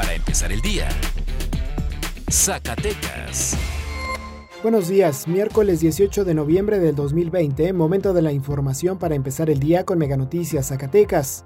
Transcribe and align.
para 0.00 0.14
empezar 0.14 0.50
el 0.50 0.62
día. 0.62 0.88
Zacatecas. 2.30 3.54
Buenos 4.62 4.88
días, 4.88 5.28
miércoles 5.28 5.80
18 5.80 6.24
de 6.24 6.32
noviembre 6.32 6.78
del 6.78 6.94
2020, 6.94 7.74
momento 7.74 8.14
de 8.14 8.22
la 8.22 8.32
información 8.32 8.98
para 8.98 9.14
empezar 9.14 9.50
el 9.50 9.60
día 9.60 9.84
con 9.84 9.98
Mega 9.98 10.16
Noticias 10.16 10.68
Zacatecas. 10.68 11.44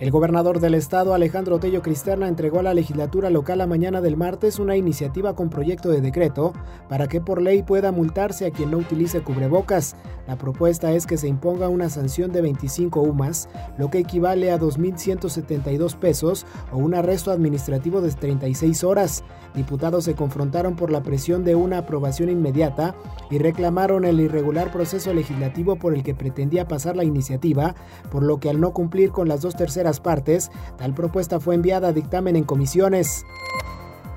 El 0.00 0.10
gobernador 0.10 0.58
del 0.58 0.74
estado, 0.74 1.14
Alejandro 1.14 1.60
Tello 1.60 1.80
Cristerna, 1.80 2.26
entregó 2.26 2.58
a 2.58 2.64
la 2.64 2.74
legislatura 2.74 3.30
local 3.30 3.60
a 3.60 3.68
mañana 3.68 4.00
del 4.00 4.16
martes 4.16 4.58
una 4.58 4.76
iniciativa 4.76 5.36
con 5.36 5.50
proyecto 5.50 5.88
de 5.88 6.00
decreto 6.00 6.52
para 6.88 7.06
que 7.06 7.20
por 7.20 7.40
ley 7.40 7.62
pueda 7.62 7.92
multarse 7.92 8.44
a 8.44 8.50
quien 8.50 8.72
no 8.72 8.78
utilice 8.78 9.22
cubrebocas. 9.22 9.94
La 10.26 10.36
propuesta 10.36 10.90
es 10.92 11.06
que 11.06 11.16
se 11.16 11.28
imponga 11.28 11.68
una 11.68 11.90
sanción 11.90 12.32
de 12.32 12.42
25 12.42 13.02
UMAS, 13.02 13.48
lo 13.78 13.88
que 13.88 13.98
equivale 13.98 14.50
a 14.50 14.58
2.172 14.58 15.96
pesos 15.96 16.44
o 16.72 16.78
un 16.78 16.94
arresto 16.94 17.30
administrativo 17.30 18.00
de 18.00 18.10
36 18.10 18.82
horas. 18.82 19.22
Diputados 19.54 20.04
se 20.04 20.14
confrontaron 20.14 20.74
por 20.74 20.90
la 20.90 21.04
presión 21.04 21.44
de 21.44 21.54
una 21.54 21.78
aprobación 21.78 22.30
inmediata 22.30 22.96
y 23.30 23.38
reclamaron 23.38 24.04
el 24.04 24.18
irregular 24.18 24.72
proceso 24.72 25.14
legislativo 25.14 25.76
por 25.76 25.94
el 25.94 26.02
que 26.02 26.16
pretendía 26.16 26.66
pasar 26.66 26.96
la 26.96 27.04
iniciativa, 27.04 27.76
por 28.10 28.24
lo 28.24 28.40
que 28.40 28.50
al 28.50 28.60
no 28.60 28.72
cumplir 28.72 29.12
con 29.12 29.28
las 29.28 29.42
dos 29.42 29.54
terceras 29.54 29.93
partes, 30.00 30.50
tal 30.76 30.94
propuesta 30.94 31.40
fue 31.40 31.54
enviada 31.54 31.88
a 31.88 31.92
dictamen 31.92 32.36
en 32.36 32.44
comisiones. 32.44 33.24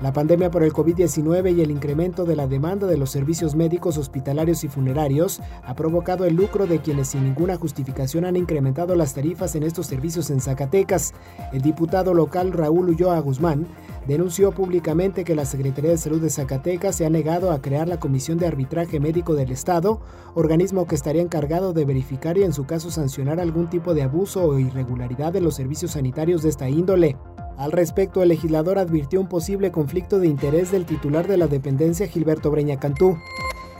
La 0.00 0.12
pandemia 0.12 0.48
por 0.48 0.62
el 0.62 0.72
COVID-19 0.72 1.56
y 1.56 1.60
el 1.60 1.72
incremento 1.72 2.24
de 2.24 2.36
la 2.36 2.46
demanda 2.46 2.86
de 2.86 2.96
los 2.96 3.10
servicios 3.10 3.56
médicos, 3.56 3.98
hospitalarios 3.98 4.62
y 4.62 4.68
funerarios 4.68 5.40
ha 5.64 5.74
provocado 5.74 6.24
el 6.24 6.36
lucro 6.36 6.68
de 6.68 6.78
quienes 6.78 7.08
sin 7.08 7.24
ninguna 7.24 7.56
justificación 7.56 8.24
han 8.24 8.36
incrementado 8.36 8.94
las 8.94 9.14
tarifas 9.14 9.56
en 9.56 9.64
estos 9.64 9.88
servicios 9.88 10.30
en 10.30 10.40
Zacatecas. 10.40 11.14
El 11.52 11.62
diputado 11.62 12.14
local 12.14 12.52
Raúl 12.52 12.90
Ulloa 12.90 13.18
Guzmán 13.18 13.66
denunció 14.06 14.52
públicamente 14.52 15.24
que 15.24 15.34
la 15.34 15.44
Secretaría 15.44 15.90
de 15.90 15.98
Salud 15.98 16.22
de 16.22 16.30
Zacatecas 16.30 16.94
se 16.94 17.04
ha 17.04 17.10
negado 17.10 17.50
a 17.50 17.60
crear 17.60 17.88
la 17.88 17.98
Comisión 17.98 18.38
de 18.38 18.46
Arbitraje 18.46 19.00
Médico 19.00 19.34
del 19.34 19.50
Estado, 19.50 20.00
organismo 20.36 20.86
que 20.86 20.94
estaría 20.94 21.22
encargado 21.22 21.72
de 21.72 21.84
verificar 21.84 22.38
y 22.38 22.44
en 22.44 22.52
su 22.52 22.66
caso 22.66 22.92
sancionar 22.92 23.40
algún 23.40 23.68
tipo 23.68 23.94
de 23.94 24.02
abuso 24.02 24.44
o 24.44 24.60
irregularidad 24.60 25.32
de 25.32 25.40
los 25.40 25.56
servicios 25.56 25.90
sanitarios 25.90 26.44
de 26.44 26.50
esta 26.50 26.68
índole. 26.68 27.16
Al 27.58 27.72
respecto, 27.72 28.22
el 28.22 28.28
legislador 28.28 28.78
advirtió 28.78 29.20
un 29.20 29.26
posible 29.26 29.72
conflicto 29.72 30.20
de 30.20 30.28
interés 30.28 30.70
del 30.70 30.86
titular 30.86 31.26
de 31.26 31.36
la 31.36 31.48
dependencia, 31.48 32.06
Gilberto 32.06 32.52
Breña 32.52 32.78
Cantú. 32.78 33.18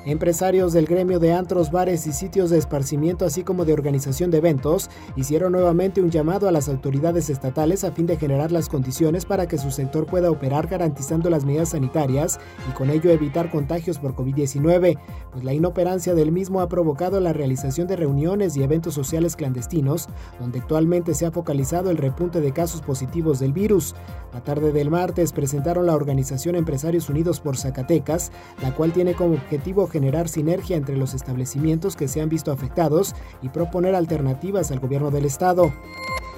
Empresarios 0.08 0.72
del 0.72 0.86
gremio 0.86 1.18
de 1.18 1.34
antros, 1.34 1.70
bares 1.70 2.06
y 2.06 2.14
sitios 2.14 2.48
de 2.48 2.56
esparcimiento, 2.56 3.26
así 3.26 3.44
como 3.44 3.66
de 3.66 3.74
organización 3.74 4.30
de 4.30 4.38
eventos, 4.38 4.88
hicieron 5.16 5.52
nuevamente 5.52 6.00
un 6.00 6.08
llamado 6.08 6.48
a 6.48 6.50
las 6.50 6.70
autoridades 6.70 7.28
estatales 7.28 7.84
a 7.84 7.92
fin 7.92 8.06
de 8.06 8.16
generar 8.16 8.50
las 8.50 8.70
condiciones 8.70 9.26
para 9.26 9.46
que 9.46 9.58
su 9.58 9.70
sector 9.70 10.06
pueda 10.06 10.30
operar 10.30 10.66
garantizando 10.66 11.28
las 11.28 11.44
medidas 11.44 11.72
sanitarias 11.72 12.40
y 12.70 12.72
con 12.72 12.88
ello 12.88 13.10
evitar 13.10 13.50
contagios 13.50 13.98
por 13.98 14.14
COVID-19, 14.14 14.98
pues 15.30 15.44
la 15.44 15.52
inoperancia 15.52 16.14
del 16.14 16.32
mismo 16.32 16.62
ha 16.62 16.70
provocado 16.70 17.20
la 17.20 17.34
realización 17.34 17.86
de 17.86 17.96
reuniones 17.96 18.56
y 18.56 18.62
eventos 18.62 18.94
sociales 18.94 19.36
clandestinos, 19.36 20.08
donde 20.40 20.60
actualmente 20.60 21.12
se 21.12 21.26
ha 21.26 21.32
focalizado 21.32 21.90
el 21.90 21.98
repunte 21.98 22.40
de 22.40 22.52
casos 22.52 22.80
positivos 22.80 23.40
del 23.40 23.52
virus. 23.52 23.94
La 24.32 24.42
tarde 24.42 24.72
del 24.72 24.90
martes 24.90 25.32
presentaron 25.32 25.84
la 25.84 25.94
organización 25.94 26.54
Empresarios 26.54 27.10
Unidos 27.10 27.40
por 27.40 27.58
Zacatecas, 27.58 28.32
la 28.62 28.74
cual 28.74 28.92
tiene 28.92 29.12
como 29.12 29.34
objetivo 29.34 29.86
generar 29.86 29.97
sinergia 30.28 30.76
entre 30.76 30.96
los 30.96 31.14
establecimientos 31.14 31.96
que 31.96 32.08
se 32.08 32.20
han 32.20 32.28
visto 32.28 32.52
afectados 32.52 33.14
y 33.42 33.48
proponer 33.48 33.94
alternativas 33.94 34.70
al 34.70 34.80
gobierno 34.80 35.10
del 35.10 35.24
estado. 35.24 35.72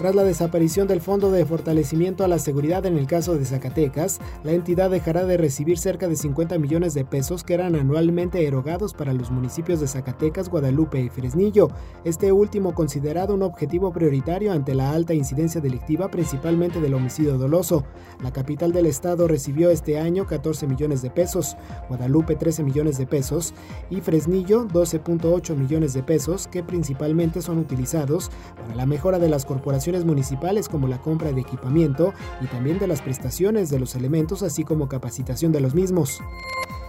Tras 0.00 0.14
la 0.14 0.24
desaparición 0.24 0.88
del 0.88 1.02
Fondo 1.02 1.30
de 1.30 1.44
Fortalecimiento 1.44 2.24
a 2.24 2.28
la 2.28 2.38
Seguridad 2.38 2.86
en 2.86 2.96
el 2.96 3.06
caso 3.06 3.36
de 3.36 3.44
Zacatecas, 3.44 4.18
la 4.44 4.52
entidad 4.52 4.88
dejará 4.88 5.26
de 5.26 5.36
recibir 5.36 5.76
cerca 5.76 6.08
de 6.08 6.16
50 6.16 6.58
millones 6.58 6.94
de 6.94 7.04
pesos 7.04 7.44
que 7.44 7.52
eran 7.52 7.74
anualmente 7.74 8.46
erogados 8.46 8.94
para 8.94 9.12
los 9.12 9.30
municipios 9.30 9.78
de 9.78 9.86
Zacatecas, 9.86 10.48
Guadalupe 10.48 11.02
y 11.02 11.10
Fresnillo, 11.10 11.68
este 12.02 12.32
último 12.32 12.74
considerado 12.74 13.34
un 13.34 13.42
objetivo 13.42 13.92
prioritario 13.92 14.52
ante 14.52 14.74
la 14.74 14.90
alta 14.92 15.12
incidencia 15.12 15.60
delictiva 15.60 16.10
principalmente 16.10 16.80
del 16.80 16.94
homicidio 16.94 17.36
doloso. 17.36 17.84
La 18.22 18.32
capital 18.32 18.72
del 18.72 18.86
estado 18.86 19.28
recibió 19.28 19.68
este 19.68 19.98
año 19.98 20.26
14 20.26 20.66
millones 20.66 21.02
de 21.02 21.10
pesos, 21.10 21.58
Guadalupe 21.90 22.36
13 22.36 22.62
millones 22.62 22.96
de 22.96 23.06
pesos 23.06 23.52
y 23.90 24.00
Fresnillo 24.00 24.66
12.8 24.66 25.54
millones 25.56 25.92
de 25.92 26.02
pesos 26.02 26.48
que 26.48 26.64
principalmente 26.64 27.42
son 27.42 27.58
utilizados 27.58 28.30
para 28.56 28.74
la 28.74 28.86
mejora 28.86 29.18
de 29.18 29.28
las 29.28 29.44
corporaciones 29.44 29.89
municipales 30.04 30.68
como 30.68 30.88
la 30.88 31.00
compra 31.00 31.32
de 31.32 31.40
equipamiento 31.40 32.14
y 32.40 32.46
también 32.46 32.78
de 32.78 32.86
las 32.86 33.02
prestaciones 33.02 33.70
de 33.70 33.78
los 33.80 33.94
elementos 33.94 34.42
así 34.42 34.64
como 34.64 34.88
capacitación 34.88 35.52
de 35.52 35.60
los 35.60 35.74
mismos. 35.74 36.20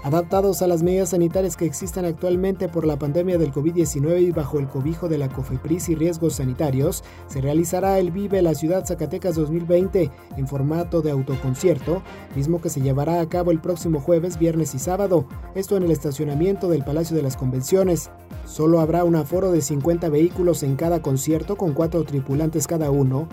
Adaptados 0.04 0.64
a 0.64 0.68
las 0.68 0.82
medidas 0.82 1.10
sanitarias 1.10 1.56
que 1.56 1.66
existen 1.66 2.06
actualmente 2.06 2.68
por 2.68 2.88
la 2.88 2.98
pandemia 2.98 3.38
del 3.38 3.54
COVID-19 3.54 4.22
y 4.22 4.32
bajo 4.32 4.58
el 4.58 4.68
cobijo 4.68 5.08
de 5.08 5.20
la 5.20 5.30
COFEPRIS 5.30 5.90
y 5.90 5.96
riesgos 5.96 6.36
sanitarios, 6.36 7.04
se 7.28 7.40
realizará 7.40 8.00
el 8.00 8.10
Vive 8.10 8.42
la 8.42 8.56
Ciudad 8.56 8.84
Zacatecas 8.84 9.36
2020 9.36 10.10
en 10.38 10.48
formato 10.48 11.04
de 11.04 11.12
autoconcierto, 11.12 12.02
mismo 12.36 12.60
que 12.60 12.70
se 12.70 12.82
llevará 12.82 13.22
a 13.22 13.30
cabo 13.30 13.52
el 13.52 13.62
próximo 13.62 14.00
jueves, 14.00 14.40
viernes 14.40 14.74
y 14.74 14.80
sábado, 14.80 15.28
esto 15.54 15.78
en 15.78 15.84
el 15.84 15.92
estacionamiento 15.92 16.68
del 16.68 16.84
Palacio 16.84 17.16
de 17.16 17.22
las 17.22 17.38
Convenciones. 17.38 18.10
Solo 18.52 18.82
habrá 18.82 19.06
un 19.06 19.16
aforo 19.16 19.54
de 19.54 19.62
50 19.62 20.10
vehículos 20.10 20.62
en 20.64 20.76
cada 20.76 21.02
concierto 21.02 21.56
con 21.56 21.72
cuatro 21.72 22.04
tripulantes 22.04 22.68
cada 22.68 22.92
uno, 22.92 23.30